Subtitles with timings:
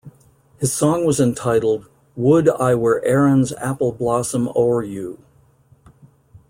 [0.57, 5.19] His song was entitled "Would I Were Erin's Apple Blossom o'er You".